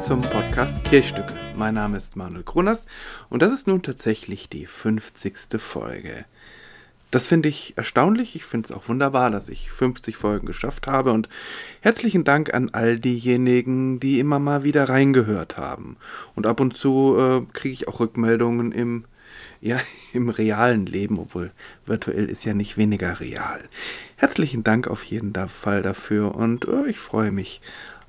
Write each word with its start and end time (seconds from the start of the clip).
Zum 0.00 0.20
Podcast 0.20 0.84
Kirchstücke. 0.84 1.34
Mein 1.56 1.74
Name 1.74 1.96
ist 1.96 2.16
Manuel 2.16 2.44
Kronast 2.44 2.86
und 3.30 3.40
das 3.40 3.52
ist 3.52 3.66
nun 3.66 3.82
tatsächlich 3.82 4.48
die 4.48 4.66
50. 4.66 5.58
Folge. 5.58 6.26
Das 7.10 7.26
finde 7.26 7.48
ich 7.48 7.72
erstaunlich. 7.76 8.36
Ich 8.36 8.44
finde 8.44 8.66
es 8.66 8.72
auch 8.72 8.88
wunderbar, 8.88 9.30
dass 9.30 9.48
ich 9.48 9.70
50 9.70 10.16
Folgen 10.16 10.46
geschafft 10.46 10.86
habe. 10.86 11.12
Und 11.12 11.28
herzlichen 11.80 12.24
Dank 12.24 12.52
an 12.52 12.70
all 12.70 12.98
diejenigen, 12.98 13.98
die 13.98 14.20
immer 14.20 14.38
mal 14.38 14.64
wieder 14.64 14.88
reingehört 14.88 15.56
haben. 15.56 15.96
Und 16.34 16.46
ab 16.46 16.60
und 16.60 16.76
zu 16.76 17.16
äh, 17.18 17.52
kriege 17.52 17.72
ich 17.72 17.88
auch 17.88 18.00
Rückmeldungen 18.00 18.72
im, 18.72 19.06
ja, 19.60 19.80
im 20.12 20.28
realen 20.28 20.86
Leben, 20.86 21.18
obwohl 21.18 21.52
virtuell 21.86 22.28
ist 22.28 22.44
ja 22.44 22.54
nicht 22.54 22.76
weniger 22.76 23.18
real. 23.18 23.60
Herzlichen 24.16 24.62
Dank 24.62 24.88
auf 24.88 25.04
jeden 25.04 25.32
Fall 25.48 25.82
dafür 25.82 26.34
und 26.34 26.68
äh, 26.68 26.86
ich 26.86 26.98
freue 26.98 27.32
mich 27.32 27.60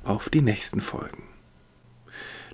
auf 0.04 0.30
die 0.30 0.42
nächsten 0.42 0.82
Folgen. 0.82 1.37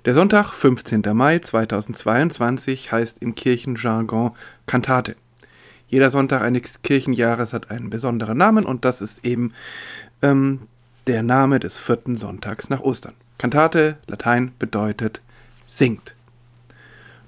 Der 0.04 0.12
Sonntag, 0.12 0.52
15. 0.52 1.02
Mai 1.14 1.38
2022, 1.38 2.92
heißt 2.92 3.22
im 3.22 3.34
Kirchenjargon 3.34 4.32
Kantate. 4.66 5.16
Jeder 5.88 6.10
Sonntag 6.10 6.42
eines 6.42 6.82
Kirchenjahres 6.82 7.54
hat 7.54 7.70
einen 7.70 7.88
besonderen 7.88 8.36
Namen 8.36 8.66
und 8.66 8.84
das 8.84 9.00
ist 9.00 9.24
eben 9.24 9.54
ähm, 10.20 10.68
der 11.06 11.22
Name 11.22 11.58
des 11.58 11.78
vierten 11.78 12.18
Sonntags 12.18 12.68
nach 12.68 12.80
Ostern. 12.80 13.14
Kantate, 13.38 13.96
Latein, 14.06 14.52
bedeutet 14.58 15.22
singt. 15.66 16.14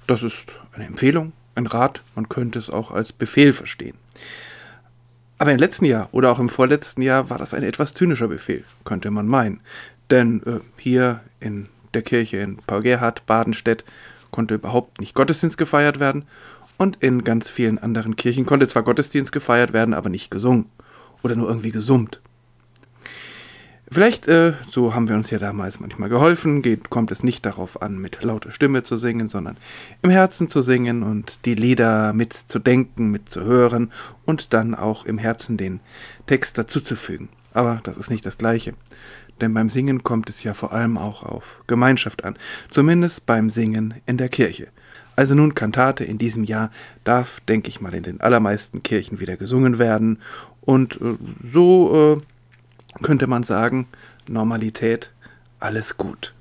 Das 0.05 0.21
ist 0.21 0.53
eine 0.73 0.85
Empfehlung, 0.85 1.33
ein 1.55 1.65
Rat, 1.65 2.03
man 2.13 2.29
könnte 2.29 2.59
es 2.59 2.69
auch 2.69 2.91
als 2.91 3.11
Befehl 3.11 3.53
verstehen. 3.53 3.97
Aber 5.39 5.51
im 5.51 5.57
letzten 5.57 5.85
Jahr 5.85 6.09
oder 6.11 6.31
auch 6.31 6.39
im 6.39 6.49
vorletzten 6.49 7.01
Jahr 7.01 7.31
war 7.31 7.39
das 7.39 7.55
ein 7.55 7.63
etwas 7.63 7.95
zynischer 7.95 8.27
Befehl, 8.27 8.65
könnte 8.85 9.09
man 9.09 9.25
meinen. 9.25 9.61
Denn 10.11 10.43
äh, 10.45 10.59
hier 10.77 11.21
in 11.39 11.69
der 11.93 12.01
Kirche 12.01 12.37
in 12.37 12.57
Paul 12.57 12.81
Gerhard, 12.81 13.25
Badenstedt, 13.25 13.85
konnte 14.31 14.55
überhaupt 14.55 14.99
nicht 14.99 15.15
Gottesdienst 15.15 15.57
gefeiert 15.57 15.99
werden 15.99 16.25
und 16.77 16.97
in 16.97 17.23
ganz 17.23 17.49
vielen 17.49 17.77
anderen 17.79 18.15
Kirchen 18.15 18.45
konnte 18.45 18.67
zwar 18.67 18.83
Gottesdienst 18.83 19.31
gefeiert 19.31 19.73
werden, 19.73 19.93
aber 19.93 20.09
nicht 20.09 20.31
gesungen 20.31 20.65
oder 21.23 21.35
nur 21.35 21.47
irgendwie 21.47 21.71
gesummt. 21.71 22.21
Vielleicht, 23.89 24.27
äh, 24.27 24.53
so 24.69 24.93
haben 24.93 25.07
wir 25.07 25.15
uns 25.15 25.29
ja 25.29 25.37
damals 25.37 25.79
manchmal 25.79 26.09
geholfen, 26.09 26.61
geht, 26.61 26.89
kommt 26.89 27.09
es 27.09 27.23
nicht 27.23 27.45
darauf 27.45 27.81
an, 27.81 27.97
mit 27.97 28.21
lauter 28.21 28.51
Stimme 28.51 28.83
zu 28.83 28.97
singen, 28.97 29.29
sondern 29.29 29.55
im 30.01 30.09
Herzen 30.09 30.49
zu 30.49 30.61
singen 30.61 31.03
und 31.03 31.45
die 31.45 31.55
Lieder 31.55 32.11
mitzudenken, 32.11 33.11
mitzuhören 33.11 33.93
und 34.25 34.53
dann 34.53 34.75
auch 34.75 35.05
im 35.05 35.17
Herzen 35.17 35.55
den 35.55 35.79
Text 36.25 36.57
dazuzufügen. 36.57 37.29
Aber 37.53 37.79
das 37.83 37.95
ist 37.95 38.09
nicht 38.09 38.25
das 38.25 38.37
Gleiche. 38.37 38.73
Denn 39.41 39.53
beim 39.53 39.69
Singen 39.69 40.03
kommt 40.03 40.29
es 40.29 40.43
ja 40.43 40.53
vor 40.53 40.73
allem 40.73 40.97
auch 40.97 41.23
auf 41.23 41.61
Gemeinschaft 41.67 42.23
an, 42.23 42.37
zumindest 42.69 43.25
beim 43.25 43.49
Singen 43.49 43.95
in 44.05 44.17
der 44.17 44.29
Kirche. 44.29 44.67
Also 45.15 45.33
nun 45.33 45.55
Kantate 45.55 46.03
in 46.03 46.19
diesem 46.19 46.43
Jahr 46.43 46.71
darf, 47.03 47.39
denke 47.41 47.69
ich 47.69 47.81
mal, 47.81 47.93
in 47.93 48.03
den 48.03 48.21
allermeisten 48.21 48.83
Kirchen 48.83 49.19
wieder 49.19 49.35
gesungen 49.35 49.79
werden. 49.79 50.19
Und 50.61 51.01
äh, 51.01 51.15
so 51.41 52.21
äh, 52.21 53.01
könnte 53.03 53.25
man 53.25 53.43
sagen, 53.43 53.87
Normalität, 54.27 55.11
alles 55.59 55.97
gut. 55.97 56.33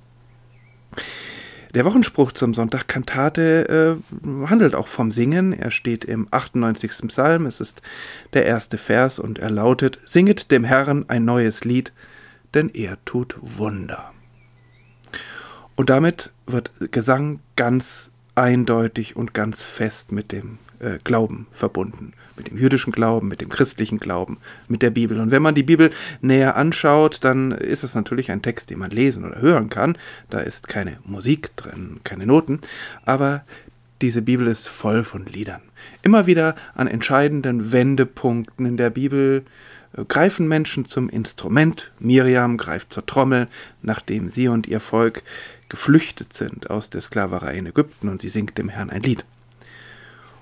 Der 1.75 1.85
Wochenspruch 1.85 2.33
zum 2.33 2.55
Sonntag 2.55 2.89
Kantate 2.89 4.01
äh, 4.01 4.47
handelt 4.47 4.75
auch 4.75 4.87
vom 4.89 5.11
Singen. 5.11 5.53
Er 5.53 5.71
steht 5.71 6.05
im 6.05 6.27
98. 6.31 7.09
Psalm. 7.09 7.45
Es 7.45 7.61
ist 7.61 7.83
der 8.33 8.47
erste 8.47 8.79
Vers 8.79 9.19
und 9.19 9.39
er 9.39 9.51
lautet: 9.51 9.99
Singet 10.07 10.51
dem 10.51 10.65
Herrn 10.65 11.05
ein 11.09 11.25
neues 11.25 11.65
Lied, 11.65 11.93
denn 12.57 12.71
er 12.71 12.99
tut 13.05 13.37
Wunder. 13.41 14.13
Und 15.77 15.91
damit 15.91 16.33
wird 16.47 16.71
Gesang 16.91 17.41
ganz 17.55 18.11
eindeutig 18.35 19.15
und 19.15 19.35
ganz 19.35 19.63
fest 19.63 20.11
mit 20.11 20.33
dem 20.33 20.59
äh, 20.81 20.99
Glauben 21.05 21.47
verbunden. 21.53 22.13
Mit 22.37 22.49
dem 22.49 22.59
jüdischen 22.59 22.93
Glauben, 22.93 23.29
mit 23.29 23.41
dem 23.41 23.49
christlichen 23.49 23.99
Glauben, 23.99 24.39
mit 24.69 24.83
der 24.83 24.91
Bibel. 24.91 25.21
Und 25.21 25.31
wenn 25.31 25.43
man 25.43 25.55
die 25.55 25.63
Bibel 25.63 25.91
näher 26.21 26.57
anschaut, 26.57 27.25
dann 27.25 27.53
ist 27.53 27.83
es 27.83 27.95
natürlich 27.95 28.31
ein 28.31 28.43
Text, 28.43 28.69
den 28.69 28.79
man 28.79 28.91
lesen 28.91 29.25
oder 29.25 29.41
hören 29.41 29.71
kann. 29.71 29.97
Da 30.29 30.41
ist 30.41 30.69
keine 30.69 30.99
Musik 31.05 31.57
drin, 31.57 32.01
keine 32.05 32.27
Noten. 32.27 32.61
Aber 33.07 33.45
diese 34.03 34.21
Bibel 34.21 34.47
ist 34.47 34.69
voll 34.69 35.05
von 35.05 35.25
Liedern. 35.25 35.63
Immer 36.03 36.27
wieder 36.27 36.57
an 36.75 36.89
entscheidenden 36.89 37.73
Wendepunkten 37.73 38.67
in 38.67 38.77
der 38.77 38.91
Bibel 38.91 39.45
greifen 40.05 40.49
Menschen 40.49 40.87
zum 40.87 41.09
Instrument. 41.09 41.93
Miriam 41.99 42.57
greift 42.57 42.93
zur 42.93 43.07
Trommel, 43.07 43.49
nachdem 43.83 44.29
sie 44.29 44.49
und 44.49 44.67
ihr 44.67 44.81
Volk 44.81 45.23
geflüchtet 45.69 46.33
sind 46.33 46.71
aus 46.71 46.91
der 46.91 47.01
Sklaverei 47.01 47.57
in 47.57 47.67
Ägypten 47.67 48.09
und 48.09 48.21
sie 48.21 48.29
singt 48.29 48.59
dem 48.59 48.69
Herrn 48.69 48.91
ein 48.91 49.03
Lied. 49.03 49.25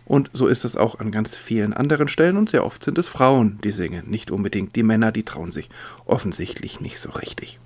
Und 0.07 0.31
so 0.35 0.49
ist 0.49 0.65
es 0.65 0.77
auch 0.77 0.99
an 0.99 1.11
ganz 1.11 1.37
vielen 1.37 1.73
anderen 1.73 2.09
Stellen 2.09 2.37
und 2.37 2.51
sehr 2.51 2.67
oft 2.67 2.85
sind 2.85 2.99
es 2.99 3.09
Frauen, 3.09 3.59
die 3.65 3.73
singen, 3.73 4.11
nicht 4.11 4.31
unbedingt 4.31 4.77
die 4.77 4.83
Männer, 4.83 5.13
die 5.13 5.23
trauen 5.23 5.51
sich 5.51 5.71
offensichtlich 6.05 6.81
nicht 6.81 6.99
so 6.99 7.11
richtig. 7.11 7.59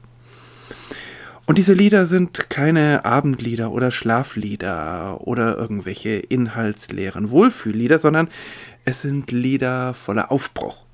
Und 1.47 1.57
diese 1.57 1.73
Lieder 1.73 2.05
sind 2.05 2.51
keine 2.51 3.07
Abendlieder 3.07 3.73
oder 3.73 3.91
Schlaflieder 3.91 5.27
oder 5.27 5.57
irgendwelche 5.57 6.11
inhaltsleeren 6.11 7.31
Wohlfühllieder, 7.31 7.99
sondern 7.99 8.29
es 8.85 9.01
sind 9.01 9.33
Lieder 9.33 9.95
voller 9.95 10.31
Aufbruch. 10.31 10.85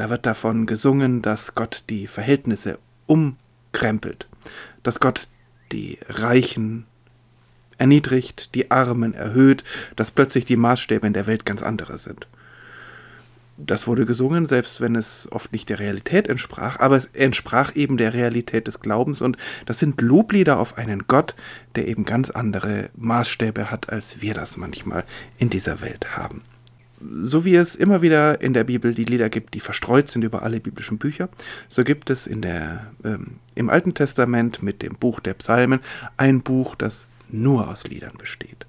Da 0.00 0.08
wird 0.08 0.24
davon 0.24 0.64
gesungen, 0.64 1.20
dass 1.20 1.54
Gott 1.54 1.84
die 1.90 2.06
Verhältnisse 2.06 2.78
umkrempelt, 3.04 4.28
dass 4.82 4.98
Gott 4.98 5.28
die 5.72 5.98
Reichen 6.08 6.86
erniedrigt, 7.76 8.54
die 8.54 8.70
Armen 8.70 9.12
erhöht, 9.12 9.62
dass 9.96 10.10
plötzlich 10.10 10.46
die 10.46 10.56
Maßstäbe 10.56 11.06
in 11.06 11.12
der 11.12 11.26
Welt 11.26 11.44
ganz 11.44 11.62
andere 11.62 11.98
sind. 11.98 12.28
Das 13.58 13.86
wurde 13.86 14.06
gesungen, 14.06 14.46
selbst 14.46 14.80
wenn 14.80 14.96
es 14.96 15.28
oft 15.32 15.52
nicht 15.52 15.68
der 15.68 15.80
Realität 15.80 16.28
entsprach, 16.28 16.80
aber 16.80 16.96
es 16.96 17.04
entsprach 17.12 17.76
eben 17.76 17.98
der 17.98 18.14
Realität 18.14 18.68
des 18.68 18.80
Glaubens 18.80 19.20
und 19.20 19.36
das 19.66 19.80
sind 19.80 20.00
Loblieder 20.00 20.60
auf 20.60 20.78
einen 20.78 21.08
Gott, 21.08 21.34
der 21.74 21.86
eben 21.88 22.06
ganz 22.06 22.30
andere 22.30 22.88
Maßstäbe 22.96 23.70
hat, 23.70 23.90
als 23.90 24.22
wir 24.22 24.32
das 24.32 24.56
manchmal 24.56 25.04
in 25.36 25.50
dieser 25.50 25.82
Welt 25.82 26.16
haben 26.16 26.40
so 27.00 27.44
wie 27.44 27.56
es 27.56 27.76
immer 27.76 28.02
wieder 28.02 28.40
in 28.40 28.52
der 28.52 28.64
Bibel 28.64 28.94
die 28.94 29.04
Lieder 29.04 29.30
gibt, 29.30 29.54
die 29.54 29.60
verstreut 29.60 30.10
sind 30.10 30.22
über 30.22 30.42
alle 30.42 30.60
biblischen 30.60 30.98
Bücher, 30.98 31.28
so 31.68 31.84
gibt 31.84 32.10
es 32.10 32.26
in 32.26 32.42
der, 32.42 32.92
ähm, 33.04 33.36
im 33.54 33.70
Alten 33.70 33.94
Testament 33.94 34.62
mit 34.62 34.82
dem 34.82 34.94
Buch 34.94 35.20
der 35.20 35.34
Psalmen 35.34 35.80
ein 36.16 36.42
Buch, 36.42 36.74
das 36.74 37.06
nur 37.28 37.68
aus 37.68 37.86
Liedern 37.86 38.16
besteht. 38.18 38.66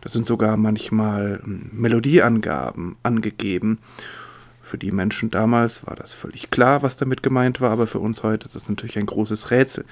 Da 0.00 0.10
sind 0.10 0.26
sogar 0.26 0.56
manchmal 0.56 1.40
ähm, 1.44 1.70
Melodieangaben 1.72 2.96
angegeben. 3.02 3.78
Für 4.60 4.78
die 4.78 4.92
Menschen 4.92 5.30
damals 5.30 5.86
war 5.86 5.94
das 5.94 6.14
völlig 6.14 6.50
klar, 6.50 6.82
was 6.82 6.96
damit 6.96 7.22
gemeint 7.22 7.60
war, 7.60 7.70
aber 7.70 7.86
für 7.86 7.98
uns 7.98 8.22
heute 8.22 8.46
ist 8.46 8.54
das 8.54 8.68
natürlich 8.68 8.98
ein 8.98 9.06
großes 9.06 9.50
Rätsel. 9.50 9.84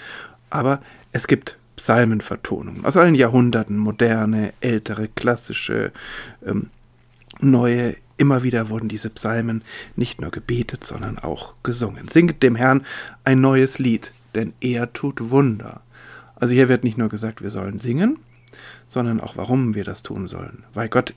Aber 0.50 0.81
es 1.12 1.26
gibt 1.26 1.58
Psalmenvertonungen 1.76 2.84
aus 2.84 2.97
allen 2.97 3.14
Jahrhunderten, 3.14 3.76
moderne, 3.76 4.52
ältere, 4.60 5.08
klassische, 5.08 5.92
ähm, 6.47 6.70
neue, 7.41 7.97
immer 8.16 8.43
wieder 8.43 8.69
wurden 8.69 8.88
diese 8.88 9.11
Psalmen 9.11 9.62
nicht 9.96 10.20
nur 10.20 10.31
gebetet, 10.31 10.84
sondern 10.84 11.19
auch 11.19 11.55
gesungen. 11.62 12.08
Singet 12.08 12.43
dem 12.43 12.56
Herrn 12.56 12.84
ein 13.25 13.40
neues 13.40 13.79
Lied, 13.79 14.12
denn 14.34 14.52
er 14.61 14.93
tut 14.93 15.31
Wunder. 15.31 15.82
Also 16.37 16.55
hier 16.55 16.69
wird 16.69 16.84
nicht 16.84 16.99
nur 16.99 17.08
gesagt, 17.08 17.43
wir 17.43 17.50
sollen 17.50 17.79
singen, 17.79 18.19
sondern 18.88 19.20
auch 19.20 19.37
warum 19.37 19.75
wir 19.75 19.84
das 19.84 20.02
tun 20.02 20.29
sollen. 20.29 20.64
Weil 20.75 20.88
Gott 20.88 21.14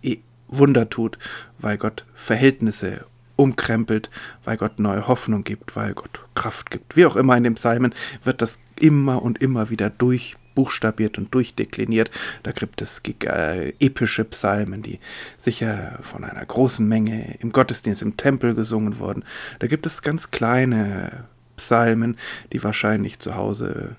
Wunder 0.47 0.89
tut, 0.89 1.17
weil 1.57 1.77
Gott 1.77 2.05
Verhältnisse 2.13 3.05
umkrempelt, 3.35 4.09
weil 4.43 4.57
Gott 4.57 4.79
neue 4.79 5.07
Hoffnung 5.07 5.43
gibt, 5.43 5.75
weil 5.75 5.93
Gott 5.93 6.21
Kraft 6.35 6.71
gibt. 6.71 6.95
Wie 6.95 7.05
auch 7.05 7.15
immer 7.15 7.35
in 7.35 7.43
den 7.43 7.55
Psalmen 7.55 7.93
wird 8.23 8.41
das 8.41 8.57
immer 8.79 9.21
und 9.21 9.41
immer 9.41 9.69
wieder 9.69 9.89
durch 9.89 10.37
buchstabiert 10.55 11.17
und 11.17 11.33
durchdekliniert. 11.33 12.09
Da 12.43 12.51
gibt 12.51 12.81
es 12.81 13.01
äh, 13.23 13.73
epische 13.79 14.25
Psalmen, 14.25 14.81
die 14.81 14.99
sicher 15.37 15.99
von 16.01 16.23
einer 16.23 16.45
großen 16.45 16.87
Menge 16.87 17.37
im 17.39 17.51
Gottesdienst 17.51 18.01
im 18.01 18.17
Tempel 18.17 18.55
gesungen 18.55 18.97
wurden. 18.99 19.23
Da 19.59 19.67
gibt 19.67 19.85
es 19.85 20.01
ganz 20.01 20.31
kleine 20.31 21.25
Psalmen, 21.57 22.17
die 22.51 22.63
wahrscheinlich 22.63 23.19
zu 23.19 23.35
Hause 23.35 23.95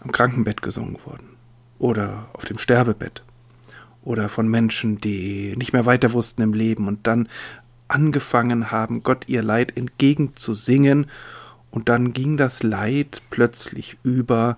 am 0.00 0.12
Krankenbett 0.12 0.62
gesungen 0.62 0.98
wurden 1.04 1.28
oder 1.78 2.28
auf 2.32 2.44
dem 2.44 2.58
Sterbebett 2.58 3.22
oder 4.02 4.28
von 4.28 4.48
Menschen, 4.48 4.98
die 4.98 5.54
nicht 5.56 5.72
mehr 5.72 5.86
weiter 5.86 6.12
wussten 6.12 6.42
im 6.42 6.54
Leben 6.54 6.88
und 6.88 7.06
dann 7.06 7.28
angefangen 7.88 8.70
haben, 8.70 9.02
Gott 9.02 9.28
ihr 9.28 9.42
Leid 9.42 9.76
entgegenzusingen, 9.76 11.06
und 11.76 11.90
dann 11.90 12.14
ging 12.14 12.38
das 12.38 12.62
Leid 12.62 13.20
plötzlich 13.28 13.98
über 14.02 14.56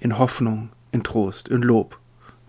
in 0.00 0.18
Hoffnung, 0.18 0.70
in 0.90 1.02
Trost, 1.02 1.48
in 1.48 1.62
Lob. 1.62 1.98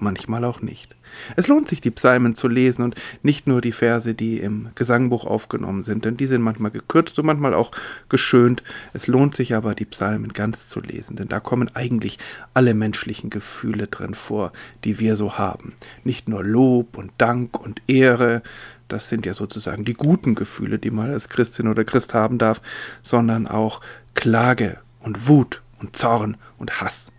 manchmal 0.01 0.43
auch 0.43 0.61
nicht. 0.61 0.95
Es 1.35 1.47
lohnt 1.47 1.69
sich, 1.69 1.81
die 1.81 1.91
Psalmen 1.91 2.35
zu 2.35 2.47
lesen 2.47 2.83
und 2.83 2.95
nicht 3.21 3.47
nur 3.47 3.61
die 3.61 3.71
Verse, 3.71 4.13
die 4.13 4.39
im 4.39 4.69
Gesangbuch 4.75 5.25
aufgenommen 5.25 5.83
sind, 5.83 6.05
denn 6.05 6.17
die 6.17 6.25
sind 6.25 6.41
manchmal 6.41 6.71
gekürzt 6.71 7.17
und 7.19 7.25
manchmal 7.25 7.53
auch 7.53 7.71
geschönt. 8.09 8.63
Es 8.93 9.07
lohnt 9.07 9.35
sich 9.35 9.53
aber, 9.53 9.75
die 9.75 9.85
Psalmen 9.85 10.33
ganz 10.33 10.67
zu 10.67 10.79
lesen, 10.81 11.15
denn 11.15 11.27
da 11.27 11.39
kommen 11.39 11.69
eigentlich 11.75 12.17
alle 12.53 12.73
menschlichen 12.73 13.29
Gefühle 13.29 13.87
drin 13.87 14.13
vor, 14.13 14.51
die 14.83 14.99
wir 14.99 15.15
so 15.15 15.37
haben. 15.37 15.73
Nicht 16.03 16.27
nur 16.27 16.43
Lob 16.43 16.97
und 16.97 17.11
Dank 17.17 17.59
und 17.59 17.81
Ehre, 17.87 18.41
das 18.87 19.07
sind 19.07 19.25
ja 19.25 19.33
sozusagen 19.33 19.85
die 19.85 19.93
guten 19.93 20.35
Gefühle, 20.35 20.79
die 20.79 20.91
man 20.91 21.09
als 21.09 21.29
Christin 21.29 21.67
oder 21.67 21.85
Christ 21.85 22.13
haben 22.13 22.37
darf, 22.37 22.61
sondern 23.03 23.47
auch 23.47 23.81
Klage 24.15 24.79
und 24.99 25.27
Wut 25.27 25.61
und 25.79 25.95
Zorn 25.95 26.37
und 26.57 26.81
Hass. 26.81 27.11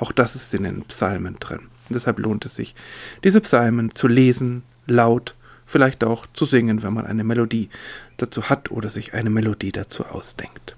Auch 0.00 0.12
das 0.12 0.34
ist 0.34 0.52
in 0.54 0.64
den 0.64 0.82
Psalmen 0.84 1.36
drin. 1.38 1.60
Und 1.60 1.94
deshalb 1.94 2.18
lohnt 2.18 2.44
es 2.46 2.56
sich, 2.56 2.74
diese 3.22 3.40
Psalmen 3.40 3.94
zu 3.94 4.08
lesen, 4.08 4.62
laut, 4.86 5.36
vielleicht 5.66 6.02
auch 6.02 6.26
zu 6.32 6.46
singen, 6.46 6.82
wenn 6.82 6.94
man 6.94 7.06
eine 7.06 7.22
Melodie 7.22 7.68
dazu 8.16 8.48
hat 8.48 8.70
oder 8.70 8.90
sich 8.90 9.12
eine 9.14 9.30
Melodie 9.30 9.72
dazu 9.72 10.06
ausdenkt. 10.06 10.74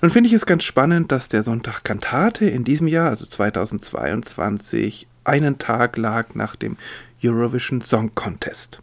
Nun 0.00 0.10
finde 0.10 0.28
ich 0.28 0.34
es 0.34 0.46
ganz 0.46 0.64
spannend, 0.64 1.12
dass 1.12 1.28
der 1.28 1.42
Sonntag 1.42 1.84
Kantate 1.84 2.46
in 2.46 2.64
diesem 2.64 2.88
Jahr, 2.88 3.10
also 3.10 3.26
2022, 3.26 5.06
einen 5.24 5.58
Tag 5.58 5.96
lag 5.96 6.34
nach 6.34 6.56
dem 6.56 6.76
Eurovision 7.22 7.82
Song 7.82 8.14
Contest. 8.14 8.80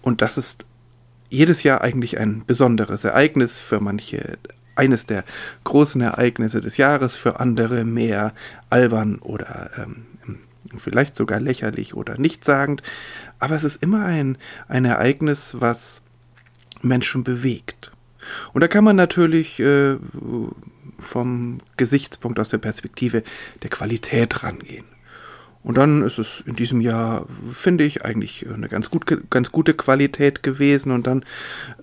Und 0.00 0.22
das 0.22 0.38
ist 0.38 0.64
jedes 1.28 1.62
Jahr 1.62 1.82
eigentlich 1.82 2.18
ein 2.18 2.44
besonderes 2.46 3.04
Ereignis, 3.04 3.58
für 3.58 3.80
manche 3.80 4.38
eines 4.78 5.06
der 5.06 5.24
großen 5.64 6.00
Ereignisse 6.00 6.60
des 6.60 6.76
Jahres, 6.76 7.16
für 7.16 7.40
andere 7.40 7.84
mehr 7.84 8.32
albern 8.70 9.16
oder 9.16 9.70
ähm, 9.76 10.06
vielleicht 10.76 11.16
sogar 11.16 11.40
lächerlich 11.40 11.94
oder 11.94 12.18
nichtssagend. 12.18 12.82
Aber 13.38 13.54
es 13.54 13.64
ist 13.64 13.82
immer 13.82 14.04
ein, 14.04 14.38
ein 14.68 14.84
Ereignis, 14.84 15.56
was 15.58 16.02
Menschen 16.82 17.24
bewegt. 17.24 17.92
Und 18.52 18.60
da 18.62 18.68
kann 18.68 18.84
man 18.84 18.96
natürlich 18.96 19.58
äh, 19.60 19.96
vom 20.98 21.58
Gesichtspunkt 21.76 22.38
aus 22.38 22.48
der 22.48 22.58
Perspektive 22.58 23.22
der 23.62 23.70
Qualität 23.70 24.42
rangehen. 24.42 24.84
Und 25.68 25.76
dann 25.76 26.00
ist 26.00 26.18
es 26.18 26.40
in 26.46 26.56
diesem 26.56 26.80
Jahr, 26.80 27.26
finde 27.52 27.84
ich, 27.84 28.02
eigentlich 28.02 28.46
eine 28.48 28.70
ganz, 28.70 28.88
gut, 28.88 29.04
ganz 29.28 29.52
gute 29.52 29.74
Qualität 29.74 30.42
gewesen. 30.42 30.92
Und 30.92 31.06
dann 31.06 31.26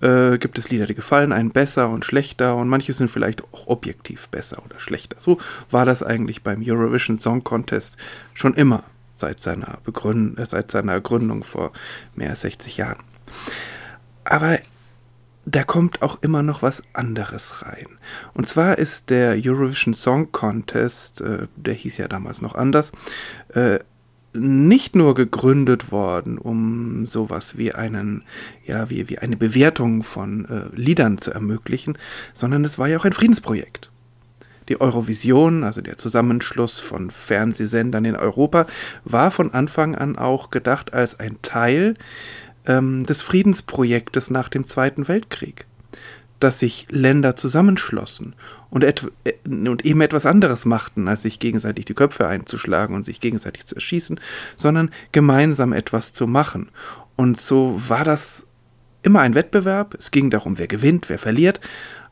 äh, 0.02 0.38
gibt 0.38 0.58
es 0.58 0.70
Lieder, 0.70 0.86
die 0.86 0.96
gefallen 0.96 1.32
einem 1.32 1.52
besser 1.52 1.88
und 1.88 2.04
schlechter. 2.04 2.56
Und 2.56 2.66
manche 2.66 2.92
sind 2.92 3.08
vielleicht 3.08 3.44
auch 3.44 3.68
objektiv 3.68 4.28
besser 4.28 4.60
oder 4.64 4.80
schlechter. 4.80 5.18
So 5.20 5.38
war 5.70 5.86
das 5.86 6.02
eigentlich 6.02 6.42
beim 6.42 6.64
Eurovision 6.66 7.20
Song 7.20 7.44
Contest 7.44 7.96
schon 8.34 8.54
immer 8.54 8.82
seit 9.18 9.38
seiner, 9.38 9.78
Begründ 9.84 10.36
äh, 10.36 10.46
seit 10.46 10.72
seiner 10.72 11.00
Gründung 11.00 11.44
vor 11.44 11.70
mehr 12.16 12.30
als 12.30 12.40
60 12.40 12.78
Jahren. 12.78 12.98
Aber 14.24 14.58
da 15.46 15.62
kommt 15.62 16.02
auch 16.02 16.20
immer 16.22 16.42
noch 16.42 16.60
was 16.60 16.82
anderes 16.92 17.62
rein. 17.62 17.86
Und 18.34 18.48
zwar 18.48 18.78
ist 18.78 19.10
der 19.10 19.36
Eurovision 19.36 19.94
Song 19.94 20.32
Contest, 20.32 21.20
äh, 21.20 21.46
der 21.54 21.74
hieß 21.74 21.98
ja 21.98 22.08
damals 22.08 22.42
noch 22.42 22.56
anders, 22.56 22.92
äh, 23.54 23.78
nicht 24.32 24.96
nur 24.96 25.14
gegründet 25.14 25.92
worden, 25.92 26.36
um 26.36 27.06
sowas 27.06 27.56
wie 27.56 27.72
einen, 27.72 28.24
ja, 28.66 28.90
wie, 28.90 29.08
wie 29.08 29.18
eine 29.18 29.36
Bewertung 29.36 30.02
von 30.02 30.44
äh, 30.46 30.76
Liedern 30.76 31.18
zu 31.18 31.30
ermöglichen, 31.30 31.96
sondern 32.34 32.64
es 32.64 32.78
war 32.78 32.88
ja 32.88 32.98
auch 32.98 33.04
ein 33.04 33.14
Friedensprojekt. 33.14 33.90
Die 34.68 34.80
Eurovision, 34.80 35.62
also 35.62 35.80
der 35.80 35.96
Zusammenschluss 35.96 36.80
von 36.80 37.12
Fernsehsendern 37.12 38.04
in 38.04 38.16
Europa, 38.16 38.66
war 39.04 39.30
von 39.30 39.54
Anfang 39.54 39.94
an 39.94 40.18
auch 40.18 40.50
gedacht 40.50 40.92
als 40.92 41.20
ein 41.20 41.40
Teil 41.42 41.94
ähm, 42.66 43.06
des 43.06 43.22
Friedensprojektes 43.22 44.30
nach 44.30 44.48
dem 44.48 44.66
Zweiten 44.66 45.08
Weltkrieg, 45.08 45.66
dass 46.40 46.58
sich 46.58 46.86
Länder 46.90 47.36
zusammenschlossen 47.36 48.34
und, 48.70 48.84
äh, 48.84 48.94
und 49.44 49.84
eben 49.84 50.00
etwas 50.00 50.26
anderes 50.26 50.64
machten, 50.64 51.08
als 51.08 51.22
sich 51.22 51.38
gegenseitig 51.38 51.84
die 51.84 51.94
Köpfe 51.94 52.26
einzuschlagen 52.26 52.94
und 52.94 53.06
sich 53.06 53.20
gegenseitig 53.20 53.66
zu 53.66 53.74
erschießen, 53.74 54.20
sondern 54.56 54.90
gemeinsam 55.12 55.72
etwas 55.72 56.12
zu 56.12 56.26
machen. 56.26 56.68
Und 57.16 57.40
so 57.40 57.80
war 57.88 58.04
das 58.04 58.46
immer 59.02 59.20
ein 59.20 59.34
Wettbewerb. 59.34 59.94
Es 59.98 60.10
ging 60.10 60.30
darum, 60.30 60.58
wer 60.58 60.66
gewinnt, 60.66 61.08
wer 61.08 61.18
verliert, 61.18 61.60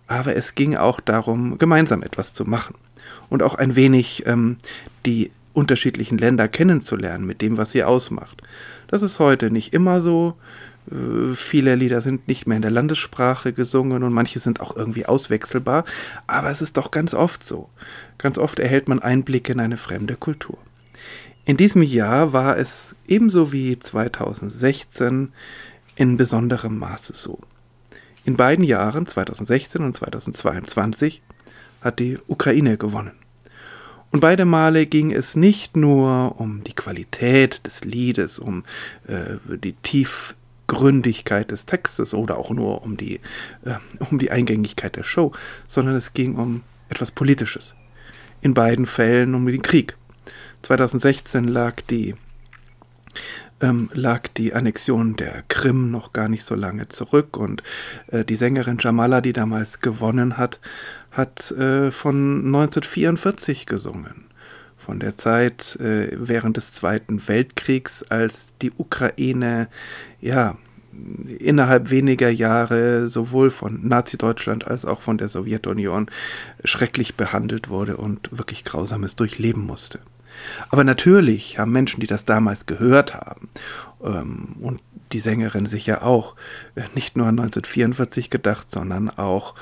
aber 0.06 0.36
es 0.36 0.54
ging 0.54 0.76
auch 0.76 1.00
darum, 1.00 1.58
gemeinsam 1.58 2.02
etwas 2.02 2.32
zu 2.32 2.44
machen 2.44 2.74
und 3.28 3.42
auch 3.42 3.56
ein 3.56 3.76
wenig 3.76 4.24
ähm, 4.26 4.56
die 5.04 5.30
unterschiedlichen 5.52 6.18
Länder 6.18 6.48
kennenzulernen 6.48 7.26
mit 7.26 7.40
dem, 7.40 7.56
was 7.56 7.72
sie 7.72 7.84
ausmacht. 7.84 8.42
Das 8.88 9.02
ist 9.02 9.18
heute 9.18 9.50
nicht 9.50 9.72
immer 9.72 10.00
so. 10.00 10.34
Äh, 10.90 11.34
viele 11.34 11.74
Lieder 11.74 12.00
sind 12.00 12.28
nicht 12.28 12.46
mehr 12.46 12.56
in 12.56 12.62
der 12.62 12.70
Landessprache 12.70 13.52
gesungen 13.52 14.02
und 14.02 14.12
manche 14.12 14.38
sind 14.38 14.60
auch 14.60 14.76
irgendwie 14.76 15.06
auswechselbar, 15.06 15.84
aber 16.26 16.50
es 16.50 16.62
ist 16.62 16.76
doch 16.76 16.90
ganz 16.90 17.14
oft 17.14 17.46
so. 17.46 17.68
Ganz 18.18 18.38
oft 18.38 18.58
erhält 18.58 18.88
man 18.88 19.00
Einblicke 19.00 19.52
in 19.52 19.60
eine 19.60 19.76
fremde 19.76 20.16
Kultur. 20.16 20.58
In 21.46 21.56
diesem 21.56 21.82
Jahr 21.82 22.32
war 22.32 22.56
es 22.56 22.96
ebenso 23.06 23.52
wie 23.52 23.78
2016 23.78 25.32
in 25.96 26.16
besonderem 26.16 26.78
Maße 26.78 27.12
so. 27.14 27.38
In 28.24 28.36
beiden 28.36 28.64
Jahren, 28.64 29.06
2016 29.06 29.82
und 29.82 29.94
2022, 29.94 31.20
hat 31.82 31.98
die 31.98 32.18
Ukraine 32.26 32.78
gewonnen. 32.78 33.12
Und 34.14 34.20
beide 34.20 34.44
Male 34.44 34.86
ging 34.86 35.10
es 35.10 35.34
nicht 35.34 35.76
nur 35.76 36.36
um 36.38 36.62
die 36.62 36.72
Qualität 36.72 37.66
des 37.66 37.82
Liedes, 37.82 38.38
um 38.38 38.62
äh, 39.08 39.38
die 39.58 39.72
Tiefgründigkeit 39.72 41.50
des 41.50 41.66
Textes 41.66 42.14
oder 42.14 42.38
auch 42.38 42.50
nur 42.50 42.84
um 42.84 42.96
die, 42.96 43.16
äh, 43.64 43.74
um 44.08 44.20
die 44.20 44.30
Eingängigkeit 44.30 44.94
der 44.94 45.02
Show, 45.02 45.32
sondern 45.66 45.96
es 45.96 46.12
ging 46.12 46.36
um 46.36 46.62
etwas 46.90 47.10
Politisches. 47.10 47.74
In 48.40 48.54
beiden 48.54 48.86
Fällen 48.86 49.34
um 49.34 49.46
den 49.46 49.62
Krieg. 49.62 49.96
2016 50.62 51.48
lag 51.48 51.80
die 51.90 52.14
ähm, 53.60 53.88
lag 53.94 54.28
die 54.36 54.54
Annexion 54.54 55.16
der 55.16 55.42
Krim 55.48 55.90
noch 55.90 56.12
gar 56.12 56.28
nicht 56.28 56.44
so 56.44 56.54
lange 56.54 56.88
zurück 56.88 57.36
und 57.36 57.62
äh, 58.08 58.24
die 58.24 58.36
Sängerin 58.36 58.78
Jamala, 58.78 59.20
die 59.20 59.32
damals 59.32 59.80
gewonnen 59.80 60.36
hat, 60.36 60.60
hat 61.14 61.50
äh, 61.52 61.90
von 61.90 62.44
1944 62.46 63.66
gesungen. 63.66 64.26
Von 64.76 65.00
der 65.00 65.16
Zeit 65.16 65.76
äh, 65.76 66.10
während 66.12 66.58
des 66.58 66.72
Zweiten 66.72 67.26
Weltkriegs, 67.26 68.02
als 68.02 68.48
die 68.60 68.72
Ukraine 68.76 69.68
ja 70.20 70.56
innerhalb 71.38 71.90
weniger 71.90 72.30
Jahre 72.30 73.08
sowohl 73.08 73.50
von 73.50 73.86
Nazi-Deutschland 73.88 74.66
als 74.66 74.84
auch 74.84 75.00
von 75.00 75.18
der 75.18 75.28
Sowjetunion 75.28 76.08
schrecklich 76.64 77.16
behandelt 77.16 77.68
wurde 77.68 77.96
und 77.96 78.36
wirklich 78.36 78.64
Grausames 78.64 79.16
durchleben 79.16 79.66
musste. 79.66 80.00
Aber 80.68 80.84
natürlich 80.84 81.58
haben 81.58 81.72
Menschen, 81.72 82.00
die 82.00 82.06
das 82.06 82.24
damals 82.24 82.66
gehört 82.66 83.14
haben, 83.14 83.48
ähm, 84.02 84.56
und 84.60 84.80
die 85.12 85.20
Sängerin 85.20 85.66
sicher 85.66 86.02
auch, 86.02 86.34
äh, 86.74 86.82
nicht 86.94 87.16
nur 87.16 87.26
an 87.26 87.36
1944 87.36 88.30
gedacht, 88.30 88.70
sondern 88.70 89.10
auch 89.10 89.54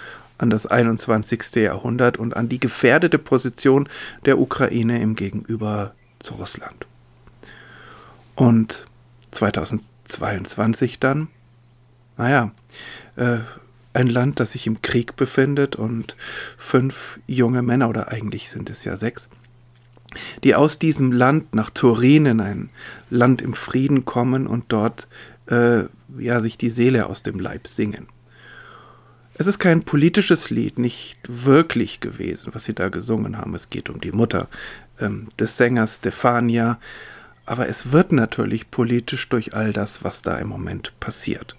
an 0.42 0.50
das 0.50 0.66
21. 0.66 1.54
Jahrhundert 1.54 2.16
und 2.16 2.36
an 2.36 2.48
die 2.48 2.58
gefährdete 2.58 3.18
Position 3.18 3.88
der 4.26 4.40
Ukraine 4.40 5.00
im 5.00 5.14
Gegenüber 5.14 5.94
zu 6.18 6.34
Russland. 6.34 6.84
Und 8.34 8.86
2022 9.30 10.98
dann, 10.98 11.28
naja, 12.16 12.50
äh, 13.14 13.38
ein 13.94 14.08
Land, 14.08 14.40
das 14.40 14.52
sich 14.52 14.66
im 14.66 14.82
Krieg 14.82 15.14
befindet 15.14 15.76
und 15.76 16.16
fünf 16.58 17.20
junge 17.28 17.62
Männer, 17.62 17.88
oder 17.88 18.08
eigentlich 18.08 18.50
sind 18.50 18.68
es 18.68 18.84
ja 18.84 18.96
sechs, 18.96 19.28
die 20.42 20.56
aus 20.56 20.80
diesem 20.80 21.12
Land 21.12 21.54
nach 21.54 21.70
Turin 21.70 22.26
in 22.26 22.40
ein 22.40 22.70
Land 23.10 23.42
im 23.42 23.54
Frieden 23.54 24.04
kommen 24.04 24.48
und 24.48 24.64
dort 24.72 25.06
äh, 25.46 25.84
ja 26.18 26.40
sich 26.40 26.58
die 26.58 26.70
Seele 26.70 27.06
aus 27.06 27.22
dem 27.22 27.38
Leib 27.38 27.68
singen. 27.68 28.08
Es 29.42 29.48
ist 29.48 29.58
kein 29.58 29.82
politisches 29.82 30.50
Lied, 30.50 30.78
nicht 30.78 31.18
wirklich 31.26 31.98
gewesen, 31.98 32.54
was 32.54 32.64
sie 32.64 32.74
da 32.74 32.90
gesungen 32.90 33.38
haben. 33.38 33.56
Es 33.56 33.70
geht 33.70 33.90
um 33.90 34.00
die 34.00 34.12
Mutter 34.12 34.46
ähm, 35.00 35.30
des 35.36 35.56
Sängers 35.56 35.96
Stefania, 35.96 36.78
aber 37.44 37.68
es 37.68 37.90
wird 37.90 38.12
natürlich 38.12 38.70
politisch 38.70 39.28
durch 39.28 39.52
all 39.52 39.72
das, 39.72 40.04
was 40.04 40.22
da 40.22 40.36
im 40.36 40.46
Moment 40.46 40.92
passiert. 41.00 41.56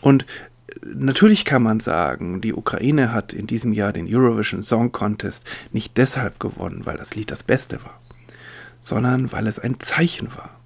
Und 0.00 0.24
äh, 0.24 0.74
natürlich 0.92 1.44
kann 1.44 1.62
man 1.62 1.78
sagen, 1.78 2.40
die 2.40 2.52
Ukraine 2.52 3.12
hat 3.12 3.32
in 3.32 3.46
diesem 3.46 3.72
Jahr 3.72 3.92
den 3.92 4.12
Eurovision 4.12 4.64
Song 4.64 4.90
Contest 4.90 5.46
nicht 5.70 5.96
deshalb 5.96 6.40
gewonnen, 6.40 6.84
weil 6.84 6.96
das 6.96 7.14
Lied 7.14 7.30
das 7.30 7.44
Beste 7.44 7.84
war, 7.84 8.00
sondern 8.80 9.30
weil 9.30 9.46
es 9.46 9.60
ein 9.60 9.78
Zeichen 9.78 10.34
war. 10.34 10.58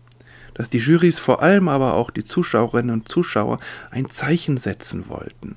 Dass 0.55 0.71
die 0.71 0.79
Jurys 0.79 1.19
vor 1.19 1.43
allem 1.43 1.69
aber 1.69 1.93
auch 1.93 2.11
die 2.11 2.25
Zuschauerinnen 2.25 2.91
und 2.91 3.07
Zuschauer 3.07 3.61
ein 3.91 4.09
Zeichen 4.09 4.57
setzen 4.57 5.11
wollten 5.11 5.57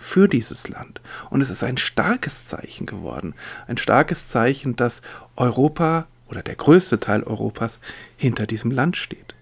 für 0.00 0.26
dieses 0.26 0.68
Land. 0.68 1.00
Und 1.28 1.42
es 1.42 1.50
ist 1.50 1.62
ein 1.62 1.76
starkes 1.76 2.46
Zeichen 2.46 2.86
geworden. 2.86 3.34
Ein 3.68 3.76
starkes 3.76 4.26
Zeichen, 4.26 4.74
dass 4.74 5.02
Europa 5.36 6.06
oder 6.28 6.42
der 6.42 6.56
größte 6.56 6.98
Teil 6.98 7.22
Europas 7.22 7.78
hinter 8.16 8.46
diesem 8.46 8.70
Land 8.70 8.96
steht. 8.96 9.34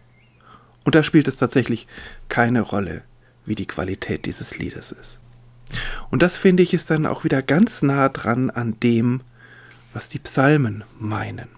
Und 0.85 0.95
da 0.95 1.03
spielt 1.03 1.29
es 1.29 1.37
tatsächlich 1.37 1.87
keine 2.29 2.62
Rolle, 2.62 3.03
wie 3.47 3.55
die 3.55 3.67
Qualität 3.67 4.27
dieses 4.27 4.59
Liedes 4.59 4.93
ist. 4.93 5.21
Und 6.11 6.23
das 6.23 6.37
finde 6.37 6.62
ich 6.62 6.75
ist 6.75 6.91
dann 6.91 7.07
auch 7.07 7.25
wieder 7.25 7.43
ganz 7.43 7.83
nah 7.83 8.09
dran 8.09 8.50
an 8.50 8.81
dem, 8.81 9.21
was 9.93 10.09
die 10.09 10.19
Psalmen 10.19 10.85
meinen. 10.99 11.49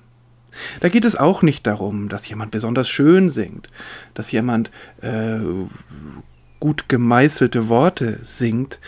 Da 0.81 0.89
geht 0.89 1.05
es 1.05 1.17
auch 1.17 1.43
nicht 1.43 1.67
darum, 1.67 2.09
dass 2.09 2.29
jemand 2.29 2.51
besonders 2.51 2.89
schön 2.89 3.29
singt, 3.29 3.69
dass 4.15 4.33
jemand 4.33 4.71
äh, 5.01 5.39
gut 6.61 6.89
gemeißelte 6.89 7.69
Worte 7.69 8.19
singt. 8.23 8.79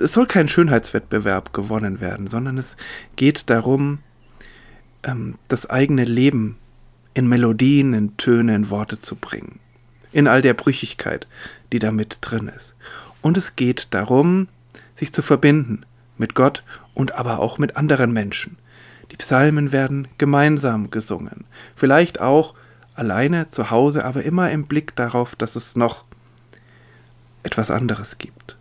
Es 0.00 0.12
soll 0.12 0.26
kein 0.26 0.46
Schönheitswettbewerb 0.46 1.52
gewonnen 1.52 2.00
werden, 2.00 2.28
sondern 2.28 2.58
es 2.58 2.76
geht 3.16 3.50
darum, 3.50 3.98
ähm, 5.02 5.36
das 5.48 5.68
eigene 5.68 6.04
Leben 6.04 6.56
in 7.14 7.28
Melodien, 7.28 7.94
in 7.94 8.16
Töne, 8.16 8.54
in 8.54 8.70
Worte 8.70 9.00
zu 9.00 9.16
bringen. 9.16 9.58
In 10.12 10.28
all 10.28 10.42
der 10.42 10.54
Brüchigkeit, 10.54 11.26
die 11.72 11.78
damit 11.78 12.18
drin 12.20 12.48
ist. 12.54 12.74
Und 13.22 13.36
es 13.36 13.56
geht 13.56 13.88
darum, 13.94 14.48
sich 14.94 15.12
zu 15.12 15.22
verbinden 15.22 15.84
mit 16.18 16.34
Gott 16.34 16.62
und 16.94 17.12
aber 17.12 17.38
auch 17.38 17.58
mit 17.58 17.76
anderen 17.76 18.12
Menschen. 18.12 18.58
Die 19.10 19.16
Psalmen 19.16 19.72
werden 19.72 20.08
gemeinsam 20.18 20.90
gesungen. 20.90 21.44
Vielleicht 21.74 22.20
auch 22.20 22.54
alleine 22.94 23.50
zu 23.50 23.70
Hause, 23.70 24.04
aber 24.04 24.22
immer 24.22 24.50
im 24.50 24.66
Blick 24.66 24.94
darauf, 24.94 25.34
dass 25.34 25.56
es 25.56 25.74
noch 25.74 26.04
etwas 27.42 27.70
anderes 27.70 28.18
gibt. 28.18 28.56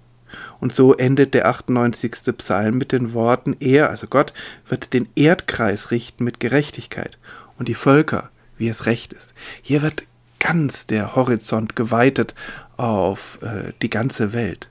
Und 0.59 0.75
so 0.75 0.93
endet 0.93 1.33
der 1.33 1.47
98. 1.47 2.11
Psalm 2.37 2.77
mit 2.77 2.91
den 2.91 3.13
Worten, 3.13 3.55
er, 3.59 3.89
also 3.89 4.07
Gott, 4.07 4.33
wird 4.67 4.93
den 4.93 5.07
Erdkreis 5.15 5.91
richten 5.91 6.23
mit 6.23 6.39
Gerechtigkeit 6.39 7.17
und 7.57 7.67
die 7.67 7.75
Völker, 7.75 8.29
wie 8.57 8.69
es 8.69 8.85
recht 8.85 9.13
ist. 9.13 9.33
Hier 9.61 9.81
wird 9.81 10.03
ganz 10.39 10.85
der 10.85 11.15
Horizont 11.15 11.75
geweitet 11.75 12.35
auf 12.77 13.39
äh, 13.41 13.73
die 13.81 13.89
ganze 13.89 14.33
Welt. 14.33 14.69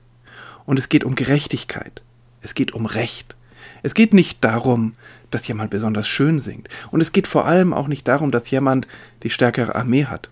Und 0.65 0.79
es 0.79 0.89
geht 0.89 1.03
um 1.03 1.15
Gerechtigkeit. 1.15 2.01
Es 2.41 2.53
geht 2.53 2.73
um 2.73 2.85
Recht. 2.85 3.35
Es 3.83 3.93
geht 3.93 4.13
nicht 4.13 4.43
darum, 4.43 4.95
dass 5.31 5.47
jemand 5.47 5.69
besonders 5.69 6.07
schön 6.07 6.39
singt. 6.39 6.69
Und 6.91 7.01
es 7.01 7.11
geht 7.11 7.27
vor 7.27 7.45
allem 7.45 7.73
auch 7.73 7.87
nicht 7.87 8.07
darum, 8.07 8.31
dass 8.31 8.49
jemand 8.49 8.87
die 9.23 9.29
stärkere 9.29 9.75
Armee 9.75 10.05
hat. 10.05 10.29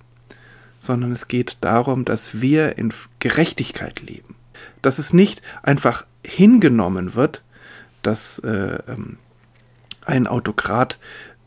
Sondern 0.87 1.11
es 1.11 1.27
geht 1.27 1.57
darum, 1.59 2.05
dass 2.05 2.39
wir 2.39 2.77
in 2.77 2.93
Gerechtigkeit 3.19 3.99
leben. 3.99 4.35
Dass 4.81 4.99
es 4.99 5.11
nicht 5.11 5.41
einfach 5.61 6.05
hingenommen 6.25 7.13
wird, 7.13 7.43
dass 8.03 8.39
äh, 8.39 8.79
ähm, 8.87 9.17
ein 10.05 10.27
Autokrat 10.27 10.97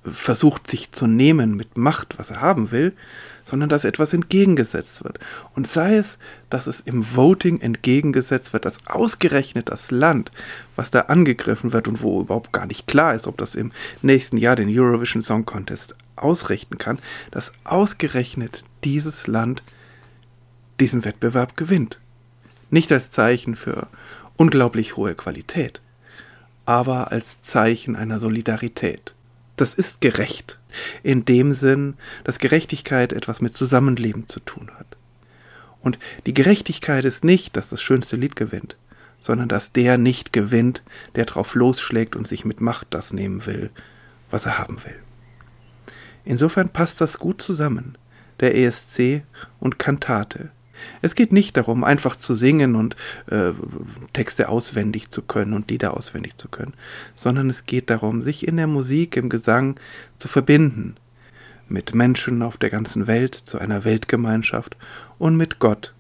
versucht, 0.04 0.71
sich 0.71 0.92
zu 0.92 1.07
nehmen 1.07 1.57
mit 1.57 1.76
Macht, 1.76 2.19
was 2.19 2.30
er 2.30 2.40
haben 2.40 2.71
will, 2.71 2.92
sondern 3.45 3.69
dass 3.69 3.85
etwas 3.85 4.12
entgegengesetzt 4.12 5.02
wird. 5.04 5.19
Und 5.54 5.66
sei 5.66 5.97
es, 5.97 6.19
dass 6.49 6.66
es 6.66 6.80
im 6.80 7.16
Voting 7.16 7.61
entgegengesetzt 7.61 8.52
wird, 8.52 8.64
dass 8.64 8.87
ausgerechnet 8.87 9.69
das 9.69 9.90
Land, 9.90 10.30
was 10.76 10.90
da 10.90 11.00
angegriffen 11.00 11.73
wird 11.73 11.88
und 11.88 12.02
wo 12.02 12.21
überhaupt 12.21 12.52
gar 12.52 12.66
nicht 12.66 12.87
klar 12.87 13.14
ist, 13.14 13.26
ob 13.26 13.37
das 13.38 13.54
im 13.54 13.73
nächsten 14.02 14.37
Jahr 14.37 14.57
den 14.57 14.69
Eurovision 14.69 15.23
Song 15.23 15.45
Contest 15.45 15.95
ausrichten 16.16 16.78
kann, 16.78 16.99
dass 17.30 17.52
ausgerechnet 17.64 18.64
dieses 18.85 19.26
Land 19.26 19.62
diesen 20.78 21.04
Wettbewerb 21.04 21.57
gewinnt. 21.57 21.99
Nicht 22.71 22.92
als 22.92 23.11
Zeichen 23.11 23.57
für 23.57 23.88
unglaublich 24.37 24.97
hohe 24.97 25.14
Qualität, 25.14 25.80
aber 26.64 27.11
als 27.11 27.42
Zeichen 27.42 27.97
einer 27.97 28.21
Solidarität. 28.21 29.12
Das 29.61 29.75
ist 29.75 30.00
gerecht, 30.00 30.59
in 31.02 31.26
dem 31.26 31.52
Sinn, 31.52 31.95
dass 32.25 32.38
Gerechtigkeit 32.38 33.12
etwas 33.12 33.43
mit 33.43 33.55
Zusammenleben 33.55 34.26
zu 34.26 34.40
tun 34.40 34.71
hat. 34.79 34.97
Und 35.83 35.99
die 36.25 36.33
Gerechtigkeit 36.33 37.05
ist 37.05 37.25
nicht, 37.25 37.57
dass 37.57 37.69
das 37.69 37.83
schönste 37.83 38.17
Lied 38.17 38.37
gewinnt, 38.37 38.76
sondern 39.19 39.49
dass 39.49 39.73
der 39.73 39.99
nicht 39.99 40.33
gewinnt, 40.33 40.83
der 41.14 41.26
drauf 41.26 41.55
losschlägt 41.55 42.17
und 42.17 42.26
sich 42.26 42.47
mit 42.47 42.62
Macht 42.62 42.88
das 42.90 43.12
nehmen 43.12 43.45
will, 43.45 43.71
was 44.31 44.47
er 44.47 44.57
haben 44.57 44.83
will. 44.85 44.99
Insofern 46.25 46.71
passt 46.71 47.02
das 47.02 47.19
gut 47.19 47.43
zusammen, 47.43 47.99
der 48.40 48.57
ESC 48.57 49.25
und 49.59 49.79
Kantate, 49.79 50.50
es 51.03 51.15
geht 51.15 51.33
nicht 51.33 51.57
darum, 51.57 51.85
einfach 51.85 52.17
zu 52.17 52.35
singen 52.35 52.75
und 52.75 52.97
äh, 53.31 53.53
Texte 54.13 54.49
auswendig 54.49 55.11
zu 55.11 55.23
können 55.23 55.53
und 55.53 55.71
Lieder 55.71 55.97
auswendig 55.97 56.37
zu 56.37 56.49
können, 56.49 56.75
sondern 57.17 57.51
es 57.51 57.65
geht 57.65 57.91
darum, 57.91 58.23
sich 58.23 58.47
in 58.47 58.57
der 58.57 58.67
Musik, 58.67 59.17
im 59.17 59.29
Gesang 59.29 59.79
zu 60.19 60.29
verbinden 60.29 60.97
mit 61.71 61.95
Menschen 61.95 62.43
auf 62.43 62.59
der 62.59 62.71
ganzen 62.71 63.07
Welt, 63.07 63.35
zu 63.35 63.59
einer 63.59 63.85
Weltgemeinschaft 63.85 64.77
und 65.19 65.37
mit 65.37 65.59
Gott, 65.61 65.95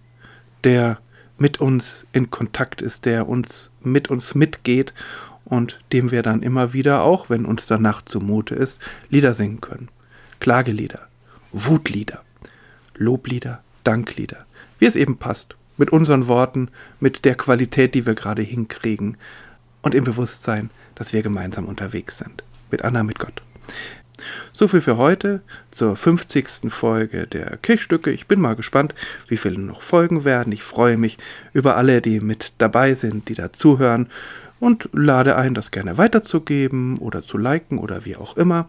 der 0.64 0.98
mit 1.38 1.60
uns 1.60 2.06
in 2.12 2.30
Kontakt 2.30 2.82
ist, 2.82 3.06
der 3.06 3.28
uns 3.28 3.70
mit 3.80 4.10
uns 4.10 4.34
mitgeht 4.34 4.92
und 5.44 5.80
dem 5.92 6.10
wir 6.10 6.22
dann 6.22 6.42
immer 6.42 6.72
wieder, 6.72 7.02
auch 7.02 7.30
wenn 7.30 7.46
uns 7.46 7.66
danach 7.66 8.02
zumute 8.02 8.54
ist, 8.54 8.80
Lieder 9.08 9.32
singen 9.32 9.60
können. 9.60 9.88
Klagelieder, 10.38 11.08
Wutlieder, 11.52 12.22
Loblieder, 12.94 13.62
Danklieder 13.84 14.46
wie 14.80 14.86
es 14.86 14.96
eben 14.96 15.16
passt. 15.16 15.54
Mit 15.76 15.90
unseren 15.90 16.26
Worten, 16.26 16.68
mit 16.98 17.24
der 17.24 17.36
Qualität, 17.36 17.94
die 17.94 18.04
wir 18.04 18.14
gerade 18.14 18.42
hinkriegen 18.42 19.16
und 19.82 19.94
im 19.94 20.04
Bewusstsein, 20.04 20.70
dass 20.94 21.12
wir 21.12 21.22
gemeinsam 21.22 21.66
unterwegs 21.66 22.18
sind. 22.18 22.42
Mit 22.70 22.82
Anna, 22.82 23.02
mit 23.02 23.18
Gott. 23.18 23.40
So 24.52 24.68
viel 24.68 24.82
für 24.82 24.98
heute 24.98 25.40
zur 25.70 25.96
50. 25.96 26.70
Folge 26.70 27.26
der 27.26 27.56
Kirchstücke. 27.56 28.10
Ich 28.10 28.26
bin 28.26 28.40
mal 28.40 28.56
gespannt, 28.56 28.94
wie 29.28 29.38
viele 29.38 29.58
noch 29.58 29.80
folgen 29.80 30.24
werden. 30.24 30.52
Ich 30.52 30.62
freue 30.62 30.98
mich 30.98 31.16
über 31.54 31.76
alle, 31.76 32.02
die 32.02 32.20
mit 32.20 32.52
dabei 32.58 32.94
sind, 32.94 33.28
die 33.28 33.34
da 33.34 33.52
zuhören 33.52 34.08
und 34.58 34.90
lade 34.92 35.36
ein, 35.36 35.54
das 35.54 35.70
gerne 35.70 35.96
weiterzugeben 35.96 36.98
oder 36.98 37.22
zu 37.22 37.38
liken 37.38 37.78
oder 37.78 38.04
wie 38.04 38.16
auch 38.16 38.36
immer. 38.36 38.68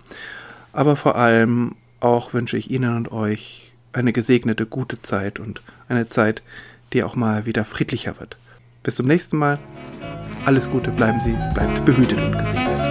Aber 0.72 0.96
vor 0.96 1.18
allem 1.18 1.76
auch 2.00 2.34
wünsche 2.34 2.58
ich 2.58 2.72
Ihnen 2.72 2.96
und 2.96 3.12
euch 3.12 3.71
eine 3.94 4.14
gesegnete, 4.14 4.66
gute 4.66 5.02
Zeit 5.02 5.40
und 5.40 5.62
eine 5.88 6.10
Zeit, 6.10 6.42
die 6.94 7.04
auch 7.04 7.16
mal 7.16 7.46
wieder 7.46 7.66
friedlicher 7.66 8.20
wird. 8.20 8.38
Bis 8.84 8.96
zum 8.96 9.08
nächsten 9.08 9.38
Mal. 9.38 9.60
Alles 10.46 10.70
Gute, 10.70 10.92
bleiben 10.92 11.20
Sie, 11.20 11.36
bleibt 11.54 11.86
behütet 11.86 12.20
und 12.20 12.38
gesegnet. 12.38 12.91